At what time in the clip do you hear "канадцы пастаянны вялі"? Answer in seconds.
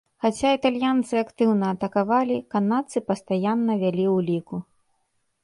2.55-4.05